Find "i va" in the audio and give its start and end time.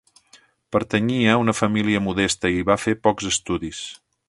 2.57-2.79